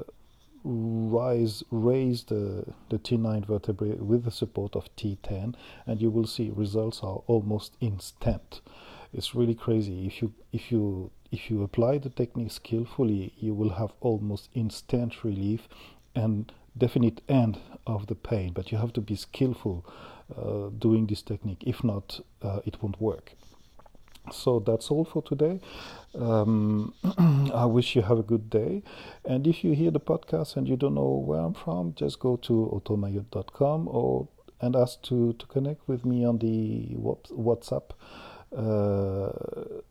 rise, 0.63 1.63
raise 1.71 2.23
the, 2.23 2.65
the 2.89 2.97
T9 2.97 3.45
vertebrae 3.45 3.95
with 3.95 4.23
the 4.23 4.31
support 4.31 4.75
of 4.75 4.95
T10, 4.95 5.55
and 5.85 6.01
you 6.01 6.09
will 6.09 6.25
see 6.25 6.51
results 6.55 7.01
are 7.03 7.21
almost 7.27 7.75
instant. 7.81 8.61
It's 9.13 9.35
really 9.35 9.55
crazy. 9.55 10.07
If 10.07 10.21
you 10.21 10.33
if 10.51 10.71
you 10.71 11.11
if 11.31 11.51
you 11.51 11.63
apply 11.63 11.99
the 11.99 12.09
technique 12.09 12.51
skillfully, 12.51 13.33
you 13.37 13.53
will 13.53 13.71
have 13.71 13.91
almost 14.01 14.49
instant 14.53 15.23
relief 15.23 15.67
and 16.15 16.51
definite 16.77 17.21
end 17.27 17.59
of 17.85 18.07
the 18.07 18.15
pain. 18.15 18.53
But 18.53 18.71
you 18.71 18.77
have 18.77 18.93
to 18.93 19.01
be 19.01 19.15
skillful 19.15 19.85
uh, 20.35 20.69
doing 20.77 21.07
this 21.07 21.21
technique. 21.21 21.63
If 21.65 21.83
not, 21.83 22.19
uh, 22.41 22.59
it 22.65 22.81
won't 22.81 22.99
work. 22.99 23.33
So 24.31 24.59
that's 24.59 24.89
all 24.89 25.03
for 25.03 25.21
today. 25.21 25.59
Um, 26.15 26.93
I 27.53 27.65
wish 27.65 27.95
you 27.95 28.03
have 28.03 28.19
a 28.19 28.23
good 28.23 28.49
day. 28.49 28.83
And 29.25 29.45
if 29.45 29.63
you 29.63 29.73
hear 29.73 29.91
the 29.91 29.99
podcast 29.99 30.55
and 30.55 30.67
you 30.67 30.77
don't 30.77 30.95
know 30.95 31.23
where 31.25 31.39
I'm 31.41 31.53
from, 31.53 31.93
just 31.95 32.19
go 32.19 32.37
to 32.37 32.71
automayut.com 32.73 33.87
or 33.89 34.27
and 34.61 34.77
ask 34.77 35.01
to, 35.01 35.33
to 35.33 35.45
connect 35.47 35.87
with 35.89 36.05
me 36.05 36.25
on 36.25 36.37
the 36.37 36.95
WhatsApp. 36.95 37.91
Uh, 38.55 39.81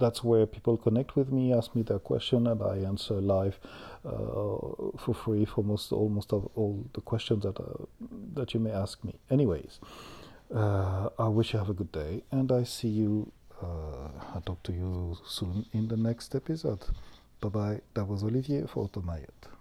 that's 0.00 0.24
where 0.24 0.46
people 0.46 0.76
connect 0.76 1.14
with 1.16 1.30
me, 1.30 1.52
ask 1.52 1.74
me 1.74 1.82
their 1.82 1.98
question, 1.98 2.46
and 2.46 2.62
I 2.62 2.78
answer 2.78 3.14
live 3.20 3.60
uh, 4.04 4.10
for 4.98 5.14
free 5.14 5.44
for 5.44 5.62
most 5.62 5.92
almost 5.92 6.32
of 6.32 6.48
all 6.54 6.84
the 6.94 7.00
questions 7.00 7.42
that 7.44 7.60
uh, 7.60 7.84
that 8.34 8.54
you 8.54 8.60
may 8.60 8.72
ask 8.72 9.04
me. 9.04 9.14
Anyways, 9.30 9.78
uh, 10.54 11.10
I 11.18 11.28
wish 11.28 11.52
you 11.52 11.58
have 11.58 11.70
a 11.70 11.74
good 11.74 11.92
day, 11.92 12.22
and 12.32 12.50
I 12.50 12.64
see 12.64 12.88
you 12.88 13.32
uh, 13.62 14.08
I'll 14.34 14.40
talk 14.40 14.62
to 14.64 14.72
you 14.72 15.16
soon 15.26 15.66
in 15.72 15.88
the 15.88 15.96
next 15.96 16.34
episode. 16.34 16.84
Bye 17.40 17.48
bye. 17.48 17.80
That 17.94 18.06
was 18.06 18.22
Olivier 18.22 18.66
for 18.66 18.88
Automayut. 18.88 19.59